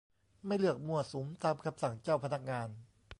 [0.45, 2.67] ไม่เลิกมั่วสุมตามคำสั่งเจ้าพนักงาน